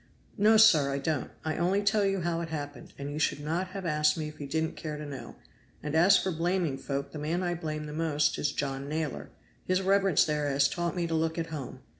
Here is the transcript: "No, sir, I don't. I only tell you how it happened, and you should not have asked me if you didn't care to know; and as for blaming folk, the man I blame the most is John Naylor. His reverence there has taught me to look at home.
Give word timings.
"No, 0.35 0.57
sir, 0.57 0.91
I 0.91 0.97
don't. 0.97 1.29
I 1.45 1.57
only 1.57 1.83
tell 1.83 2.03
you 2.03 2.21
how 2.21 2.41
it 2.41 2.49
happened, 2.49 2.91
and 2.97 3.11
you 3.13 3.19
should 3.19 3.39
not 3.39 3.67
have 3.67 3.85
asked 3.85 4.17
me 4.17 4.27
if 4.27 4.41
you 4.41 4.47
didn't 4.47 4.75
care 4.75 4.97
to 4.97 5.05
know; 5.05 5.35
and 5.83 5.93
as 5.93 6.17
for 6.17 6.31
blaming 6.31 6.79
folk, 6.79 7.11
the 7.11 7.19
man 7.19 7.43
I 7.43 7.53
blame 7.53 7.85
the 7.85 7.93
most 7.93 8.39
is 8.39 8.51
John 8.51 8.89
Naylor. 8.89 9.29
His 9.65 9.83
reverence 9.83 10.25
there 10.25 10.47
has 10.49 10.67
taught 10.67 10.95
me 10.95 11.05
to 11.05 11.13
look 11.13 11.37
at 11.37 11.51
home. 11.53 11.81